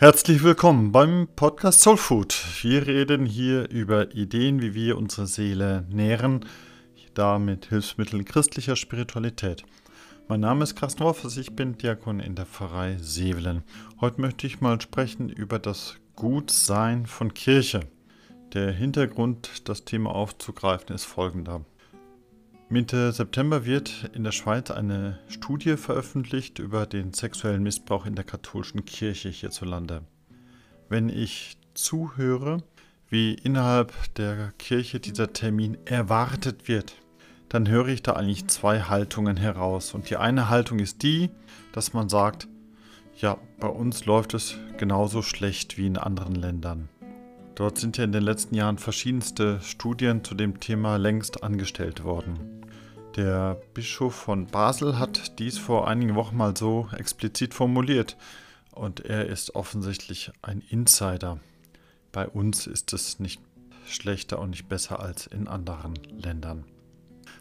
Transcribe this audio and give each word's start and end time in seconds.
Herzlich 0.00 0.42
willkommen 0.42 0.92
beim 0.92 1.28
Podcast 1.36 1.82
Soul 1.82 1.98
Food. 1.98 2.34
Wir 2.62 2.86
reden 2.86 3.26
hier 3.26 3.68
über 3.68 4.14
Ideen, 4.14 4.62
wie 4.62 4.72
wir 4.72 4.96
unsere 4.96 5.26
Seele 5.26 5.84
nähren, 5.90 6.46
da 7.12 7.38
mit 7.38 7.66
Hilfsmitteln 7.66 8.24
christlicher 8.24 8.76
Spiritualität. 8.76 9.62
Mein 10.26 10.40
Name 10.40 10.62
ist 10.62 10.74
Carsten 10.74 11.04
Hoffers, 11.04 11.36
ich 11.36 11.54
bin 11.54 11.76
Diakon 11.76 12.18
in 12.18 12.34
der 12.34 12.46
Pfarrei 12.46 12.96
Sevelen. 12.98 13.62
Heute 14.00 14.22
möchte 14.22 14.46
ich 14.46 14.62
mal 14.62 14.80
sprechen 14.80 15.28
über 15.28 15.58
das 15.58 15.96
Gutsein 16.16 17.04
von 17.04 17.34
Kirche. 17.34 17.80
Der 18.54 18.72
Hintergrund, 18.72 19.68
das 19.68 19.84
Thema 19.84 20.14
aufzugreifen, 20.14 20.94
ist 20.94 21.04
folgender. 21.04 21.66
Mitte 22.72 23.10
September 23.10 23.66
wird 23.66 24.12
in 24.14 24.22
der 24.22 24.30
Schweiz 24.30 24.70
eine 24.70 25.18
Studie 25.26 25.76
veröffentlicht 25.76 26.60
über 26.60 26.86
den 26.86 27.12
sexuellen 27.12 27.64
Missbrauch 27.64 28.06
in 28.06 28.14
der 28.14 28.22
katholischen 28.22 28.84
Kirche 28.84 29.28
hierzulande. 29.28 30.02
Wenn 30.88 31.08
ich 31.08 31.58
zuhöre, 31.74 32.62
wie 33.08 33.34
innerhalb 33.34 33.92
der 34.14 34.52
Kirche 34.56 35.00
dieser 35.00 35.32
Termin 35.32 35.78
erwartet 35.84 36.68
wird, 36.68 36.94
dann 37.48 37.68
höre 37.68 37.88
ich 37.88 38.04
da 38.04 38.12
eigentlich 38.12 38.46
zwei 38.46 38.82
Haltungen 38.82 39.36
heraus. 39.36 39.92
Und 39.92 40.08
die 40.08 40.16
eine 40.16 40.48
Haltung 40.48 40.78
ist 40.78 41.02
die, 41.02 41.30
dass 41.72 41.92
man 41.92 42.08
sagt, 42.08 42.46
ja, 43.16 43.36
bei 43.58 43.66
uns 43.66 44.06
läuft 44.06 44.32
es 44.32 44.54
genauso 44.78 45.22
schlecht 45.22 45.76
wie 45.76 45.88
in 45.88 45.98
anderen 45.98 46.36
Ländern. 46.36 46.88
Dort 47.56 47.78
sind 47.78 47.98
ja 47.98 48.04
in 48.04 48.12
den 48.12 48.22
letzten 48.22 48.54
Jahren 48.54 48.78
verschiedenste 48.78 49.60
Studien 49.60 50.22
zu 50.22 50.36
dem 50.36 50.60
Thema 50.60 50.98
längst 50.98 51.42
angestellt 51.42 52.04
worden. 52.04 52.59
Der 53.16 53.60
Bischof 53.74 54.14
von 54.14 54.46
Basel 54.46 54.98
hat 54.98 55.38
dies 55.40 55.58
vor 55.58 55.88
einigen 55.88 56.14
Wochen 56.14 56.36
mal 56.36 56.56
so 56.56 56.88
explizit 56.96 57.54
formuliert 57.54 58.16
und 58.70 59.00
er 59.00 59.26
ist 59.26 59.56
offensichtlich 59.56 60.30
ein 60.42 60.60
Insider. 60.68 61.40
Bei 62.12 62.28
uns 62.28 62.68
ist 62.68 62.92
es 62.92 63.18
nicht 63.18 63.40
schlechter 63.84 64.38
und 64.38 64.50
nicht 64.50 64.68
besser 64.68 65.00
als 65.00 65.26
in 65.26 65.48
anderen 65.48 65.94
Ländern. 66.10 66.64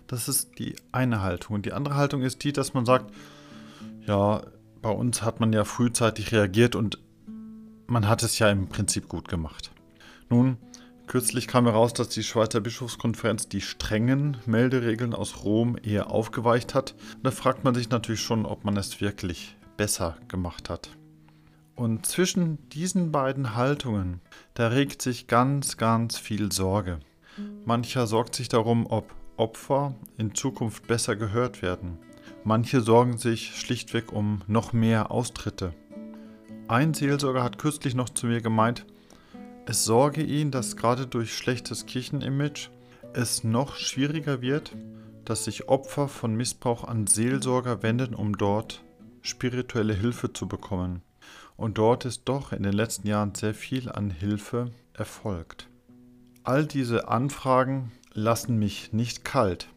Das 0.07 0.27
ist 0.27 0.57
die 0.57 0.75
eine 0.91 1.21
Haltung. 1.21 1.55
Und 1.55 1.67
die 1.67 1.73
andere 1.73 1.95
Haltung 1.95 2.23
ist 2.23 2.43
die, 2.43 2.51
dass 2.51 2.73
man 2.73 2.85
sagt, 2.85 3.13
ja, 4.07 4.41
bei 4.81 4.89
uns 4.89 5.21
hat 5.21 5.39
man 5.39 5.53
ja 5.53 5.65
frühzeitig 5.65 6.31
reagiert 6.31 6.75
und 6.75 6.97
man 7.85 8.07
hat 8.07 8.23
es 8.23 8.39
ja 8.39 8.49
im 8.49 8.69
Prinzip 8.69 9.07
gut 9.07 9.27
gemacht. 9.27 9.71
Nun, 10.29 10.57
Kürzlich 11.09 11.47
kam 11.47 11.65
heraus, 11.65 11.93
dass 11.93 12.09
die 12.09 12.21
Schweizer 12.21 12.59
Bischofskonferenz 12.59 13.49
die 13.49 13.61
strengen 13.61 14.37
Melderegeln 14.45 15.15
aus 15.15 15.43
Rom 15.43 15.75
eher 15.81 16.11
aufgeweicht 16.11 16.75
hat. 16.75 16.93
Da 17.23 17.31
fragt 17.31 17.63
man 17.63 17.73
sich 17.73 17.89
natürlich 17.89 18.21
schon, 18.21 18.45
ob 18.45 18.63
man 18.63 18.77
es 18.77 19.01
wirklich 19.01 19.57
besser 19.75 20.19
gemacht 20.27 20.69
hat. 20.69 20.91
Und 21.73 22.05
zwischen 22.05 22.69
diesen 22.69 23.11
beiden 23.11 23.55
Haltungen, 23.55 24.21
da 24.53 24.67
regt 24.67 25.01
sich 25.01 25.25
ganz, 25.25 25.77
ganz 25.77 26.19
viel 26.19 26.51
Sorge. 26.51 26.99
Mancher 27.65 28.05
sorgt 28.05 28.35
sich 28.35 28.47
darum, 28.47 28.85
ob 28.85 29.11
Opfer 29.35 29.95
in 30.19 30.35
Zukunft 30.35 30.85
besser 30.85 31.15
gehört 31.15 31.63
werden. 31.63 31.97
Manche 32.43 32.81
sorgen 32.81 33.17
sich 33.17 33.55
schlichtweg 33.59 34.11
um 34.11 34.43
noch 34.45 34.73
mehr 34.73 35.09
Austritte. 35.09 35.73
Ein 36.67 36.93
Seelsorger 36.93 37.41
hat 37.41 37.57
kürzlich 37.57 37.95
noch 37.95 38.09
zu 38.09 38.27
mir 38.27 38.41
gemeint, 38.41 38.85
es 39.69 39.85
sorge 39.85 40.23
ihn, 40.23 40.49
dass 40.49 40.77
gerade 40.77 41.05
durch 41.05 41.37
schlechtes 41.37 41.85
Kirchenimage 41.85 42.71
es 43.13 43.43
noch 43.43 43.75
schwieriger 43.75 44.41
wird, 44.41 44.75
dass 45.25 45.45
sich 45.45 45.69
Opfer 45.69 46.07
von 46.07 46.33
Missbrauch 46.33 46.83
an 46.85 47.05
Seelsorger 47.05 47.83
wenden, 47.83 48.15
um 48.15 48.35
dort 48.35 48.83
spirituelle 49.21 49.93
Hilfe 49.93 50.33
zu 50.33 50.47
bekommen. 50.47 51.03
Und 51.55 51.77
dort 51.77 52.05
ist 52.05 52.23
doch 52.25 52.51
in 52.51 52.63
den 52.63 52.73
letzten 52.73 53.07
Jahren 53.07 53.35
sehr 53.35 53.53
viel 53.53 53.91
an 53.91 54.09
Hilfe 54.09 54.71
erfolgt. 54.93 55.69
All 56.43 56.65
diese 56.65 57.07
Anfragen 57.07 57.91
lassen 58.11 58.57
mich 58.57 58.91
nicht 58.91 59.23
kalt. 59.23 59.69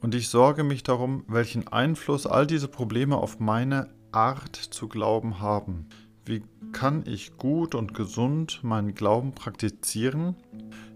Und 0.00 0.16
ich 0.16 0.28
sorge 0.28 0.64
mich 0.64 0.82
darum, 0.82 1.22
welchen 1.28 1.68
Einfluss 1.68 2.26
all 2.26 2.48
diese 2.48 2.66
Probleme 2.66 3.16
auf 3.16 3.38
meine 3.38 3.94
Art 4.10 4.56
zu 4.56 4.88
glauben 4.88 5.38
haben. 5.38 5.86
Wie 6.26 6.42
kann 6.72 7.04
ich 7.06 7.36
gut 7.38 7.74
und 7.74 7.94
gesund 7.94 8.60
meinen 8.62 8.94
Glauben 8.94 9.32
praktizieren? 9.32 10.36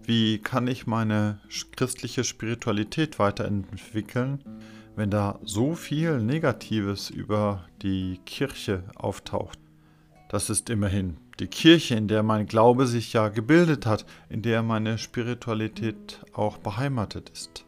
Wie 0.03 0.37
kann 0.37 0.67
ich 0.67 0.85
meine 0.85 1.39
christliche 1.75 2.23
Spiritualität 2.23 3.17
weiterentwickeln, 3.17 4.39
wenn 4.95 5.09
da 5.09 5.39
so 5.43 5.73
viel 5.73 6.21
Negatives 6.21 7.09
über 7.09 7.65
die 7.81 8.19
Kirche 8.25 8.83
auftaucht? 8.95 9.57
Das 10.29 10.49
ist 10.49 10.69
immerhin 10.69 11.17
die 11.39 11.47
Kirche, 11.47 11.95
in 11.95 12.07
der 12.07 12.23
mein 12.23 12.45
Glaube 12.45 12.87
sich 12.87 13.13
ja 13.13 13.29
gebildet 13.29 13.85
hat, 13.85 14.05
in 14.29 14.41
der 14.41 14.63
meine 14.63 14.97
Spiritualität 14.97 16.19
auch 16.33 16.57
beheimatet 16.57 17.29
ist. 17.29 17.65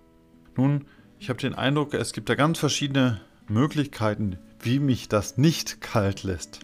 Nun, 0.56 0.86
ich 1.20 1.30
habe 1.30 1.40
den 1.40 1.56
Eindruck, 1.56 1.94
es 1.94 2.14
gibt 2.14 2.30
da 2.30 2.36
ganz 2.36 2.60
verschiedene 2.60 3.20
Möglichkeiten, 3.48 4.38
wie 4.60 4.80
mich 4.80 5.10
das 5.10 5.38
nicht 5.38 5.82
kalt 5.82 6.24
lässt. 6.24 6.62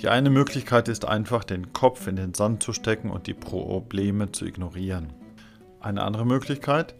Die 0.00 0.08
eine 0.08 0.30
Möglichkeit 0.30 0.86
ist 0.86 1.04
einfach, 1.04 1.42
den 1.42 1.72
Kopf 1.72 2.06
in 2.06 2.14
den 2.14 2.32
Sand 2.32 2.62
zu 2.62 2.72
stecken 2.72 3.10
und 3.10 3.26
die 3.26 3.34
Probleme 3.34 4.30
zu 4.30 4.46
ignorieren. 4.46 5.12
Eine 5.80 6.02
andere 6.02 6.24
Möglichkeit, 6.24 6.94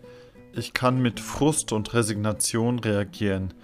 ich 0.53 0.75
kann 0.75 1.01
mit 1.01 1.21
Frust 1.21 1.71
und 1.73 1.95
Resignation 1.95 2.81
reagieren. 2.81 3.55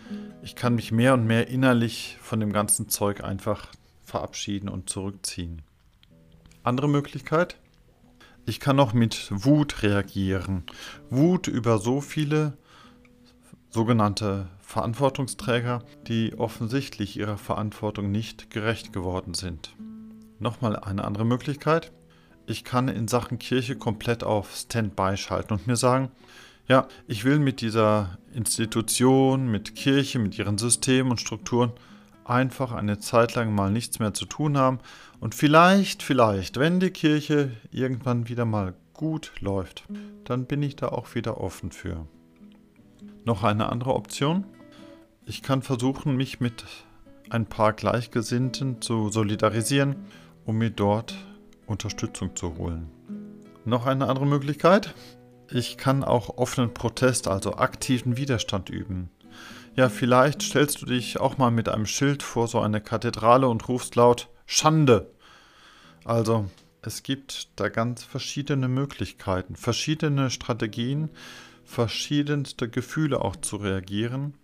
Ich 0.42 0.54
kann 0.54 0.76
mich 0.76 0.92
mehr 0.92 1.14
und 1.14 1.26
mehr 1.26 1.48
innerlich 1.48 2.16
von 2.20 2.38
dem 2.38 2.52
ganzen 2.52 2.88
Zeug 2.88 3.24
einfach 3.24 3.72
verabschieden 4.04 4.68
und 4.68 4.88
zurückziehen. 4.88 5.62
Andere 6.62 6.88
Möglichkeit, 6.88 7.56
ich 8.46 8.60
kann 8.60 8.78
auch 8.78 8.92
mit 8.92 9.28
Wut 9.30 9.82
reagieren. 9.82 10.62
Wut 11.10 11.48
über 11.48 11.78
so 11.78 12.00
viele 12.00 12.56
sogenannte 13.74 14.46
Verantwortungsträger, 14.60 15.82
die 16.06 16.38
offensichtlich 16.38 17.18
ihrer 17.18 17.36
Verantwortung 17.36 18.12
nicht 18.12 18.48
gerecht 18.48 18.92
geworden 18.92 19.34
sind. 19.34 19.74
Nochmal 20.38 20.76
eine 20.76 21.02
andere 21.02 21.24
Möglichkeit. 21.24 21.90
Ich 22.46 22.62
kann 22.62 22.86
in 22.86 23.08
Sachen 23.08 23.40
Kirche 23.40 23.74
komplett 23.74 24.22
auf 24.22 24.54
Standby 24.54 25.16
schalten 25.16 25.54
und 25.54 25.66
mir 25.66 25.74
sagen, 25.74 26.12
ja, 26.68 26.86
ich 27.08 27.24
will 27.24 27.40
mit 27.40 27.60
dieser 27.60 28.18
Institution, 28.32 29.50
mit 29.50 29.74
Kirche, 29.74 30.20
mit 30.20 30.38
ihren 30.38 30.56
Systemen 30.56 31.10
und 31.10 31.20
Strukturen 31.20 31.72
einfach 32.24 32.70
eine 32.70 33.00
Zeit 33.00 33.34
lang 33.34 33.52
mal 33.52 33.72
nichts 33.72 33.98
mehr 33.98 34.14
zu 34.14 34.24
tun 34.24 34.56
haben 34.56 34.78
und 35.18 35.34
vielleicht, 35.34 36.04
vielleicht, 36.04 36.60
wenn 36.60 36.78
die 36.78 36.90
Kirche 36.90 37.50
irgendwann 37.72 38.28
wieder 38.28 38.44
mal 38.44 38.74
gut 38.92 39.32
läuft, 39.40 39.82
dann 40.22 40.46
bin 40.46 40.62
ich 40.62 40.76
da 40.76 40.90
auch 40.90 41.16
wieder 41.16 41.40
offen 41.40 41.72
für. 41.72 42.06
Noch 43.24 43.42
eine 43.42 43.70
andere 43.70 43.94
Option. 43.94 44.44
Ich 45.24 45.42
kann 45.42 45.62
versuchen, 45.62 46.14
mich 46.14 46.40
mit 46.40 46.64
ein 47.30 47.46
paar 47.46 47.72
Gleichgesinnten 47.72 48.82
zu 48.82 49.08
solidarisieren, 49.10 49.96
um 50.44 50.58
mir 50.58 50.70
dort 50.70 51.14
Unterstützung 51.66 52.36
zu 52.36 52.58
holen. 52.58 52.90
Noch 53.64 53.86
eine 53.86 54.08
andere 54.08 54.26
Möglichkeit. 54.26 54.94
Ich 55.50 55.78
kann 55.78 56.04
auch 56.04 56.36
offenen 56.36 56.74
Protest, 56.74 57.26
also 57.26 57.54
aktiven 57.54 58.18
Widerstand 58.18 58.68
üben. 58.68 59.08
Ja, 59.74 59.88
vielleicht 59.88 60.42
stellst 60.42 60.82
du 60.82 60.86
dich 60.86 61.18
auch 61.18 61.38
mal 61.38 61.50
mit 61.50 61.70
einem 61.70 61.86
Schild 61.86 62.22
vor 62.22 62.46
so 62.46 62.60
eine 62.60 62.82
Kathedrale 62.82 63.48
und 63.48 63.66
rufst 63.68 63.96
laut 63.96 64.28
Schande. 64.44 65.10
Also, 66.04 66.50
es 66.82 67.02
gibt 67.02 67.48
da 67.56 67.70
ganz 67.70 68.04
verschiedene 68.04 68.68
Möglichkeiten, 68.68 69.56
verschiedene 69.56 70.30
Strategien, 70.30 71.08
verschiedenste 71.64 72.68
Gefühle 72.68 73.20
auch 73.20 73.36
zu 73.36 73.56
reagieren, 73.56 74.34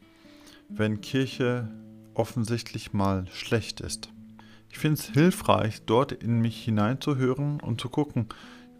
wenn 0.69 1.00
Kirche 1.00 1.69
offensichtlich 2.15 2.92
mal 2.92 3.27
schlecht 3.33 3.80
ist. 3.80 4.10
Ich 4.71 4.78
finde 4.78 5.00
es 5.00 5.06
hilfreich, 5.06 5.83
dort 5.86 6.12
in 6.12 6.41
mich 6.41 6.65
hineinzuhören 6.65 7.60
und 7.60 7.80
zu 7.80 7.89
gucken, 7.89 8.27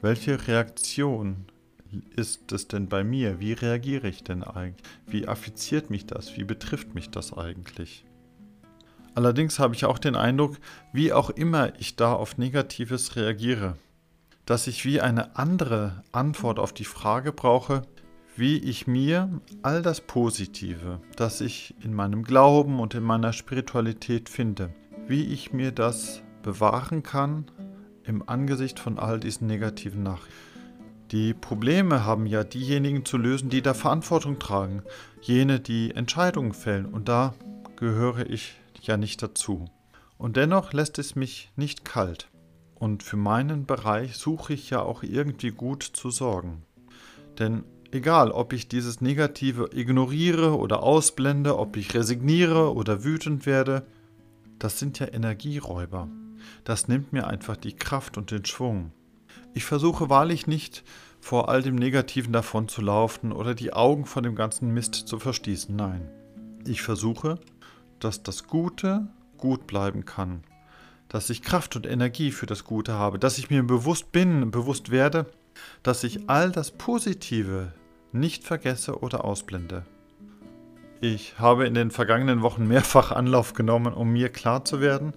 welche 0.01 0.47
Reaktion 0.47 1.47
ist 2.17 2.53
es 2.53 2.69
denn 2.69 2.89
bei 2.89 3.03
mir? 3.03 3.41
Wie 3.41 3.53
reagiere 3.53 4.09
ich 4.09 4.23
denn 4.23 4.45
eigentlich? 4.45 4.87
Wie 5.07 5.27
affiziert 5.27 5.91
mich 5.91 6.07
das? 6.07 6.37
Wie 6.37 6.45
betrifft 6.45 6.95
mich 6.95 7.11
das 7.11 7.33
eigentlich? 7.33 8.05
Allerdings 9.15 9.59
habe 9.59 9.75
ich 9.75 9.85
auch 9.85 9.99
den 9.99 10.15
Eindruck, 10.15 10.57
wie 10.93 11.13
auch 11.13 11.31
immer 11.31 11.79
ich 11.81 11.97
da 11.97 12.13
auf 12.13 12.39
Negatives 12.39 13.17
reagiere, 13.17 13.77
dass 14.47 14.69
ich 14.69 14.85
wie 14.85 15.01
eine 15.01 15.37
andere 15.37 16.05
Antwort 16.13 16.59
auf 16.59 16.73
die 16.73 16.85
Frage 16.85 17.33
brauche, 17.33 17.83
wie 18.41 18.57
ich 18.57 18.87
mir 18.87 19.29
all 19.61 19.83
das 19.83 20.01
Positive, 20.01 21.03
das 21.15 21.43
ich 21.43 21.75
in 21.83 21.93
meinem 21.93 22.23
Glauben 22.23 22.81
und 22.81 22.95
in 22.95 23.03
meiner 23.03 23.35
Spiritualität 23.35 24.31
finde, 24.31 24.75
wie 25.07 25.25
ich 25.25 25.53
mir 25.53 25.73
das 25.73 26.23
bewahren 26.43 27.03
kann 27.03 27.45
im 28.03 28.27
Angesicht 28.27 28.79
von 28.79 28.99
all 28.99 29.21
diesen 29.21 29.47
negativen 29.47 30.03
Nachrichten. 30.03 30.33
Die 31.11 31.35
Probleme 31.35 32.07
haben 32.07 32.25
ja 32.25 32.43
diejenigen 32.43 33.05
zu 33.05 33.19
lösen, 33.19 33.51
die 33.51 33.61
da 33.61 33.75
Verantwortung 33.75 34.39
tragen, 34.39 34.85
jene, 35.21 35.61
die 35.61 35.91
Entscheidungen 35.91 36.55
fällen, 36.55 36.87
und 36.87 37.11
da 37.11 37.35
gehöre 37.77 38.31
ich 38.31 38.55
ja 38.81 38.97
nicht 38.97 39.23
dazu. 39.23 39.67
Und 40.17 40.39
dennoch 40.39 40.73
lässt 40.73 40.99
es 40.99 41.15
mich 41.15 41.53
nicht 41.57 41.85
kalt. 41.85 42.31
Und 42.75 43.03
für 43.03 43.19
meinen 43.19 43.67
Bereich 43.67 44.17
suche 44.17 44.55
ich 44.55 44.71
ja 44.71 44.81
auch 44.81 45.03
irgendwie 45.03 45.51
gut 45.51 45.83
zu 45.83 46.11
sorgen. 46.11 46.63
Denn 47.39 47.65
egal, 47.95 48.31
ob 48.31 48.53
ich 48.53 48.69
dieses 48.69 49.01
Negative 49.01 49.71
ignoriere 49.73 50.57
oder 50.57 50.83
ausblende, 50.83 51.59
ob 51.59 51.77
ich 51.77 51.95
resigniere 51.95 52.75
oder 52.75 53.05
wütend 53.05 53.47
werde, 53.47 53.87
das 54.59 54.79
sind 54.79 54.99
ja 54.99 55.09
Energieräuber. 55.13 56.09
Das 56.65 56.89
nimmt 56.89 57.13
mir 57.13 57.27
einfach 57.27 57.57
die 57.57 57.75
Kraft 57.75 58.17
und 58.17 58.31
den 58.31 58.45
Schwung. 58.45 58.93
Ich 59.55 59.65
versuche 59.65 60.11
wahrlich 60.11 60.47
nicht, 60.47 60.85
vor 61.21 61.49
all 61.49 61.63
dem 61.63 61.75
Negativen 61.75 62.33
davon 62.33 62.69
zu 62.69 62.81
laufen 62.81 63.33
oder 63.33 63.55
die 63.55 63.73
Augen 63.73 64.07
von 64.07 64.23
dem 64.23 64.35
ganzen 64.35 64.73
Mist 64.73 64.95
zu 64.95 65.19
verschließen. 65.19 65.75
Nein. 65.75 66.09
Ich 66.67 66.83
versuche, 66.83 67.39
dass 67.99 68.23
das 68.23 68.47
Gute 68.47 69.09
gut 69.37 69.67
bleiben 69.67 70.05
kann. 70.05 70.45
Dass 71.09 71.31
ich 71.31 71.43
Kraft 71.43 71.77
und 71.77 71.87
Energie 71.87 72.31
für 72.31 72.47
das 72.47 72.65
Gute 72.65 72.95
habe. 72.95 73.19
Dass 73.19 73.39
ich 73.39 73.51
mir 73.51 73.63
bewusst 73.63 74.13
bin, 74.13 74.51
bewusst 74.51 74.91
werde, 74.91 75.27
dass 75.83 76.05
ich 76.05 76.29
all 76.29 76.53
das 76.53 76.71
Positive 76.71 77.73
nicht 78.13 78.45
vergesse 78.45 79.01
oder 79.01 79.25
ausblende. 79.25 79.85
Ich 81.01 81.39
habe 81.39 81.67
in 81.67 81.75
den 81.75 81.91
vergangenen 81.91 82.43
Wochen 82.43 82.67
mehrfach 82.67 83.11
Anlauf 83.11 83.55
genommen, 83.55 83.95
um 83.95 84.11
mir 84.11 84.29
klar 84.29 84.65
zu 84.65 84.81
werden, 84.81 85.15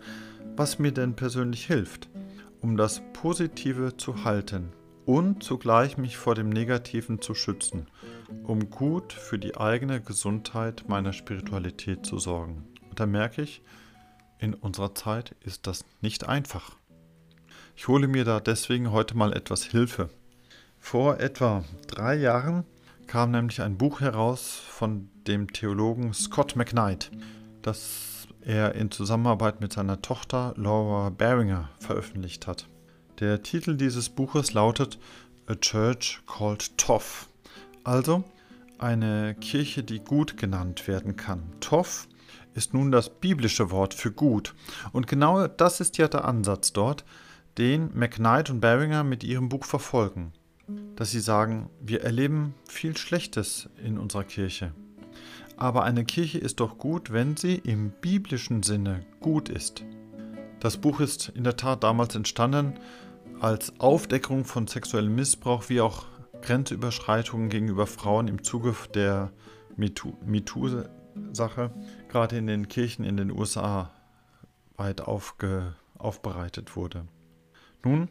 was 0.56 0.80
mir 0.80 0.92
denn 0.92 1.16
persönlich 1.16 1.66
hilft, 1.66 2.10
um 2.62 2.78
das 2.78 3.01
Positive 3.13 3.98
zu 3.98 4.24
halten 4.24 4.72
und 5.06 5.44
zugleich 5.44 5.98
mich 5.98 6.18
vor 6.18 6.36
dem 6.36 6.50
Negativen 6.50 7.22
zu 7.22 7.36
schützen, 7.36 7.88
um 8.44 8.69
gut 8.69 9.12
für 9.12 9.38
die 9.38 9.57
eigene 9.57 10.01
Gesundheit 10.01 10.86
meiner 10.88 11.13
Spiritualität 11.13 12.06
zu 12.06 12.19
sorgen. 12.19 12.63
Und 12.89 13.00
da 13.00 13.06
merke 13.06 13.42
ich, 13.42 13.62
in 14.39 14.54
unserer 14.54 14.96
Zeit 14.96 15.36
ist 15.42 15.68
das 15.68 15.86
nicht 16.01 16.28
einfach. 16.28 16.78
Ich 17.75 17.88
hole 17.88 18.07
mir 18.07 18.24
da 18.24 18.39
deswegen 18.39 18.92
heute 18.92 19.18
mal 19.18 19.34
etwas 19.34 19.63
Hilfe. 19.63 20.10
Vor 20.80 21.19
etwa 21.19 21.63
drei 21.88 22.16
Jahren 22.16 22.66
kam 23.07 23.31
nämlich 23.31 23.61
ein 23.61 23.77
Buch 23.77 24.01
heraus 24.01 24.61
von 24.67 25.09
dem 25.27 25.51
Theologen 25.51 26.13
Scott 26.13 26.55
McKnight, 26.55 27.11
das 27.61 28.27
er 28.41 28.75
in 28.75 28.91
Zusammenarbeit 28.91 29.61
mit 29.61 29.73
seiner 29.73 30.01
Tochter 30.01 30.53
Laura 30.57 31.09
Beringer 31.09 31.69
veröffentlicht 31.79 32.47
hat. 32.47 32.67
Der 33.19 33.44
Titel 33.44 33.77
dieses 33.77 34.09
Buches 34.09 34.53
lautet 34.53 35.00
A 35.47 35.55
Church 35.55 36.21
Called 36.25 36.77
Toff, 36.77 37.29
also 37.83 38.23
eine 38.79 39.35
Kirche, 39.35 39.83
die 39.83 40.00
gut 40.00 40.38
genannt 40.38 40.88
werden 40.88 41.15
kann. 41.15 41.44
Toff 41.59 42.07
ist 42.53 42.73
nun 42.73 42.91
das 42.91 43.09
biblische 43.09 43.71
Wort 43.71 43.94
für 43.94 44.11
gut. 44.11 44.53
Und 44.91 45.07
genau 45.07 45.47
das 45.47 45.79
ist 45.79 45.97
ja 45.97 46.07
der 46.07 46.25
Ansatz 46.25 46.73
dort, 46.73 47.05
den 47.57 47.91
McKnight 47.94 48.50
und 48.50 48.59
Beringer 48.59 49.03
mit 49.03 49.23
ihrem 49.23 49.50
Buch 49.50 49.65
verfolgen 49.65 50.33
dass 50.95 51.12
sie 51.12 51.19
sagen, 51.19 51.69
wir 51.81 52.04
erleben 52.04 52.54
viel 52.68 52.95
Schlechtes 52.98 53.69
in 53.83 53.98
unserer 53.98 54.24
Kirche. 54.24 54.74
Aber 55.57 55.83
eine 55.83 56.06
Kirche 56.06 56.39
ist 56.39 56.60
doch 56.60 56.77
gut, 56.77 57.12
wenn 57.12 57.38
sie 57.38 57.56
im 57.56 57.92
biblischen 58.01 58.63
Sinne 58.63 59.06
gut 59.19 59.50
ist. 59.50 59.83
Das 60.60 60.77
Buch 60.77 61.00
ist 61.00 61.30
in 61.36 61.44
der 61.44 61.57
Tat 61.57 61.83
damals 61.83 62.15
entstanden 62.15 62.74
als 63.39 63.80
Aufdeckung 63.80 64.45
von 64.45 64.68
sexuellem 64.68 65.15
Missbrauch 65.15 65.69
wie 65.69 65.81
auch 65.81 66.06
Grenzüberschreitungen 66.42 67.50
gegenüber 67.50 67.88
Frauen 67.88 68.27
im 68.27 68.44
Zuge 68.44 68.75
der 68.94 69.31
MeToo-Sache, 69.75 71.71
gerade 72.10 72.38
in 72.38 72.48
den 72.48 72.68
Kirchen 72.68 73.04
in 73.04 73.18
den 73.18 73.31
USA 73.31 73.92
weit 74.75 75.01
aufge, 75.01 75.75
aufbereitet 75.98 76.75
wurde. 76.75 77.07
Nun, 77.83 78.10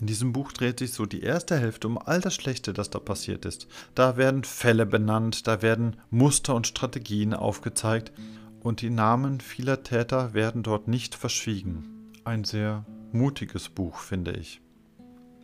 in 0.00 0.06
diesem 0.06 0.32
Buch 0.32 0.52
dreht 0.52 0.78
sich 0.78 0.92
so 0.92 1.06
die 1.06 1.22
erste 1.22 1.58
Hälfte 1.58 1.88
um 1.88 1.98
all 1.98 2.20
das 2.20 2.34
Schlechte, 2.34 2.72
das 2.72 2.90
da 2.90 2.98
passiert 2.98 3.44
ist. 3.46 3.66
Da 3.94 4.16
werden 4.16 4.44
Fälle 4.44 4.84
benannt, 4.84 5.46
da 5.46 5.62
werden 5.62 5.96
Muster 6.10 6.54
und 6.54 6.66
Strategien 6.66 7.32
aufgezeigt 7.32 8.12
und 8.60 8.82
die 8.82 8.90
Namen 8.90 9.40
vieler 9.40 9.82
Täter 9.82 10.34
werden 10.34 10.62
dort 10.62 10.88
nicht 10.88 11.14
verschwiegen. 11.14 12.12
Ein 12.24 12.44
sehr 12.44 12.84
mutiges 13.12 13.68
Buch, 13.68 13.98
finde 13.98 14.32
ich. 14.32 14.60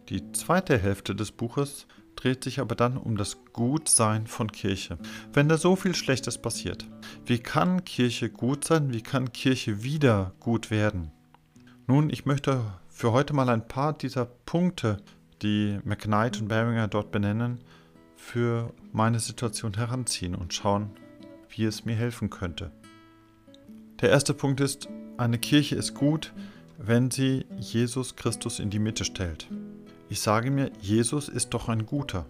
Die 0.08 0.32
zweite 0.32 0.76
Hälfte 0.76 1.14
des 1.14 1.32
Buches 1.32 1.86
dreht 2.16 2.44
sich 2.44 2.60
aber 2.60 2.74
dann 2.74 2.98
um 2.98 3.16
das 3.16 3.38
Gutsein 3.52 4.26
von 4.26 4.52
Kirche. 4.52 4.98
Wenn 5.32 5.48
da 5.48 5.56
so 5.56 5.76
viel 5.76 5.94
Schlechtes 5.94 6.36
passiert, 6.36 6.86
wie 7.24 7.38
kann 7.38 7.84
Kirche 7.84 8.28
gut 8.28 8.64
sein? 8.64 8.92
Wie 8.92 9.00
kann 9.00 9.32
Kirche 9.32 9.82
wieder 9.82 10.32
gut 10.40 10.70
werden? 10.70 11.10
Nun, 11.86 12.10
ich 12.10 12.26
möchte 12.26 12.60
für 12.92 13.10
heute 13.10 13.32
mal 13.32 13.48
ein 13.48 13.66
paar 13.66 13.94
dieser 13.94 14.26
Punkte, 14.26 14.98
die 15.40 15.80
McKnight 15.82 16.40
und 16.40 16.48
Beringer 16.48 16.86
dort 16.86 17.10
benennen, 17.10 17.58
für 18.16 18.72
meine 18.92 19.18
Situation 19.18 19.74
heranziehen 19.74 20.36
und 20.36 20.54
schauen, 20.54 20.90
wie 21.48 21.64
es 21.64 21.84
mir 21.84 21.96
helfen 21.96 22.30
könnte. 22.30 22.70
Der 24.00 24.10
erste 24.10 24.34
Punkt 24.34 24.60
ist, 24.60 24.88
eine 25.16 25.38
Kirche 25.38 25.74
ist 25.74 25.94
gut, 25.94 26.32
wenn 26.78 27.10
sie 27.10 27.46
Jesus 27.58 28.14
Christus 28.14 28.60
in 28.60 28.70
die 28.70 28.78
Mitte 28.78 29.04
stellt. 29.04 29.48
Ich 30.08 30.20
sage 30.20 30.50
mir, 30.50 30.70
Jesus 30.80 31.28
ist 31.28 31.54
doch 31.54 31.68
ein 31.68 31.86
guter. 31.86 32.26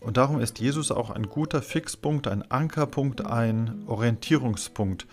Und 0.00 0.16
darum 0.16 0.40
ist 0.40 0.58
Jesus 0.58 0.90
auch 0.90 1.10
ein 1.10 1.28
guter 1.28 1.62
Fixpunkt, 1.62 2.26
ein 2.26 2.42
Ankerpunkt, 2.50 3.24
ein 3.24 3.84
Orientierungspunkt, 3.86 5.06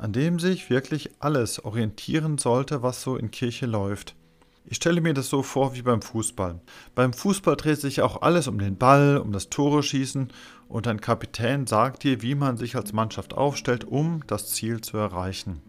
an 0.00 0.14
dem 0.14 0.38
sich 0.38 0.70
wirklich 0.70 1.10
alles 1.18 1.62
orientieren 1.62 2.38
sollte, 2.38 2.82
was 2.82 3.02
so 3.02 3.16
in 3.16 3.30
Kirche 3.30 3.66
läuft. 3.66 4.16
Ich 4.64 4.76
stelle 4.76 5.02
mir 5.02 5.12
das 5.12 5.28
so 5.28 5.42
vor 5.42 5.74
wie 5.74 5.82
beim 5.82 6.00
Fußball. 6.00 6.60
Beim 6.94 7.12
Fußball 7.12 7.56
dreht 7.56 7.80
sich 7.80 8.00
auch 8.00 8.22
alles 8.22 8.48
um 8.48 8.58
den 8.58 8.78
Ball, 8.78 9.18
um 9.18 9.30
das 9.30 9.50
Tore 9.50 9.82
schießen 9.82 10.28
und 10.68 10.86
ein 10.86 11.02
Kapitän 11.02 11.66
sagt 11.66 12.04
dir, 12.04 12.22
wie 12.22 12.34
man 12.34 12.56
sich 12.56 12.76
als 12.76 12.94
Mannschaft 12.94 13.34
aufstellt, 13.34 13.84
um 13.84 14.22
das 14.26 14.48
Ziel 14.48 14.80
zu 14.80 14.96
erreichen. 14.96 15.60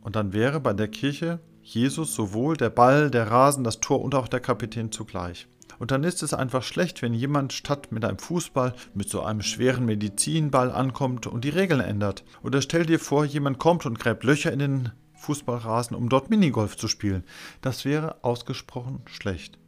Und 0.00 0.16
dann 0.16 0.32
wäre 0.32 0.58
bei 0.58 0.72
der 0.72 0.88
Kirche 0.88 1.38
Jesus 1.62 2.14
sowohl 2.14 2.56
der 2.56 2.70
Ball, 2.70 3.10
der 3.10 3.30
Rasen, 3.30 3.64
das 3.64 3.80
Tor 3.80 4.00
und 4.00 4.14
auch 4.14 4.28
der 4.28 4.40
Kapitän 4.40 4.90
zugleich. 4.90 5.48
Und 5.78 5.90
dann 5.90 6.04
ist 6.04 6.22
es 6.22 6.34
einfach 6.34 6.62
schlecht, 6.62 7.02
wenn 7.02 7.14
jemand 7.14 7.52
statt 7.52 7.92
mit 7.92 8.04
einem 8.04 8.18
Fußball 8.18 8.74
mit 8.94 9.08
so 9.08 9.22
einem 9.22 9.42
schweren 9.42 9.84
Medizinball 9.84 10.70
ankommt 10.70 11.26
und 11.26 11.44
die 11.44 11.50
Regeln 11.50 11.80
ändert. 11.80 12.24
Oder 12.42 12.62
stell 12.62 12.86
dir 12.86 12.98
vor, 12.98 13.24
jemand 13.24 13.58
kommt 13.58 13.86
und 13.86 13.98
gräbt 13.98 14.24
Löcher 14.24 14.52
in 14.52 14.58
den 14.58 14.92
Fußballrasen, 15.14 15.96
um 15.96 16.08
dort 16.08 16.30
Minigolf 16.30 16.76
zu 16.76 16.88
spielen. 16.88 17.24
Das 17.60 17.84
wäre 17.84 18.22
ausgesprochen 18.22 19.00
schlecht. 19.06 19.58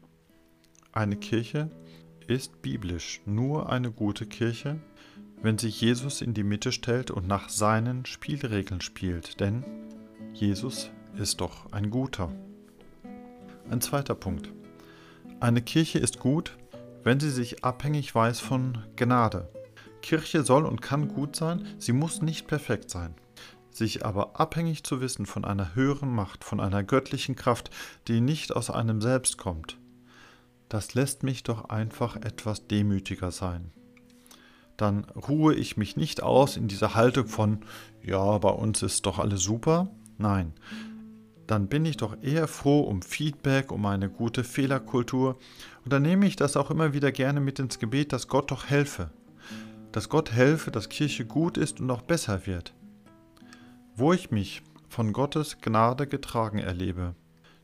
Eine 0.92 1.16
Kirche 1.16 1.70
ist 2.26 2.62
biblisch 2.62 3.20
nur 3.24 3.70
eine 3.70 3.90
gute 3.90 4.26
Kirche, 4.26 4.80
wenn 5.42 5.58
sie 5.58 5.68
Jesus 5.68 6.22
in 6.22 6.34
die 6.34 6.42
Mitte 6.42 6.72
stellt 6.72 7.10
und 7.10 7.26
nach 7.26 7.48
seinen 7.48 8.06
Spielregeln 8.06 8.80
spielt, 8.80 9.40
denn 9.40 9.64
Jesus 10.32 10.90
ist 11.16 11.40
doch 11.40 11.72
ein 11.72 11.90
guter. 11.90 12.32
Ein 13.70 13.80
zweiter 13.80 14.14
Punkt. 14.14 14.55
Eine 15.40 15.62
Kirche 15.62 15.98
ist 15.98 16.18
gut, 16.18 16.56
wenn 17.02 17.20
sie 17.20 17.30
sich 17.30 17.64
abhängig 17.64 18.14
weiß 18.14 18.40
von 18.40 18.84
Gnade. 18.96 19.48
Kirche 20.02 20.42
soll 20.42 20.66
und 20.66 20.82
kann 20.82 21.08
gut 21.08 21.36
sein, 21.36 21.66
sie 21.78 21.92
muss 21.92 22.22
nicht 22.22 22.46
perfekt 22.46 22.90
sein 22.90 23.14
sich 23.76 24.04
aber 24.04 24.40
abhängig 24.40 24.84
zu 24.84 25.00
wissen 25.00 25.26
von 25.26 25.44
einer 25.44 25.74
höheren 25.74 26.14
Macht, 26.14 26.44
von 26.44 26.60
einer 26.60 26.82
göttlichen 26.82 27.36
Kraft, 27.36 27.70
die 28.08 28.20
nicht 28.20 28.54
aus 28.54 28.70
einem 28.70 29.00
selbst 29.00 29.38
kommt, 29.38 29.76
das 30.68 30.94
lässt 30.94 31.22
mich 31.22 31.42
doch 31.42 31.66
einfach 31.66 32.16
etwas 32.16 32.66
demütiger 32.66 33.30
sein. 33.30 33.70
Dann 34.76 35.04
ruhe 35.04 35.54
ich 35.54 35.76
mich 35.76 35.96
nicht 35.96 36.22
aus 36.22 36.56
in 36.56 36.68
dieser 36.68 36.94
Haltung 36.94 37.28
von, 37.28 37.60
ja, 38.02 38.38
bei 38.38 38.50
uns 38.50 38.82
ist 38.82 39.06
doch 39.06 39.18
alles 39.18 39.42
super. 39.42 39.90
Nein, 40.18 40.52
dann 41.46 41.68
bin 41.68 41.84
ich 41.84 41.96
doch 41.96 42.16
eher 42.22 42.48
froh 42.48 42.80
um 42.80 43.02
Feedback, 43.02 43.70
um 43.70 43.86
eine 43.86 44.10
gute 44.10 44.42
Fehlerkultur. 44.42 45.38
Und 45.84 45.92
dann 45.92 46.02
nehme 46.02 46.26
ich 46.26 46.36
das 46.36 46.56
auch 46.56 46.70
immer 46.70 46.92
wieder 46.92 47.12
gerne 47.12 47.40
mit 47.40 47.58
ins 47.58 47.78
Gebet, 47.78 48.12
dass 48.12 48.28
Gott 48.28 48.50
doch 48.50 48.66
helfe. 48.66 49.10
Dass 49.92 50.08
Gott 50.08 50.32
helfe, 50.32 50.70
dass 50.70 50.88
Kirche 50.88 51.24
gut 51.24 51.56
ist 51.56 51.80
und 51.80 51.90
auch 51.90 52.02
besser 52.02 52.46
wird. 52.46 52.74
Wo 53.94 54.12
ich 54.12 54.30
mich 54.30 54.62
von 54.88 55.12
Gottes 55.12 55.58
Gnade 55.60 56.06
getragen 56.06 56.58
erlebe, 56.58 57.14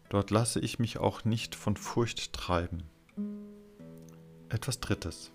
dort 0.08 0.30
lasse 0.30 0.60
ich 0.60 0.78
mich 0.78 0.98
auch 0.98 1.24
nicht 1.24 1.54
von 1.54 1.76
Furcht 1.76 2.32
treiben. 2.32 2.84
Etwas 4.48 4.80
Drittes. 4.80 5.32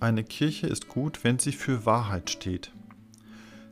Eine 0.00 0.24
Kirche 0.24 0.66
ist 0.66 0.88
gut, 0.88 1.24
wenn 1.24 1.38
sie 1.38 1.52
für 1.52 1.84
Wahrheit 1.84 2.30
steht. 2.30 2.72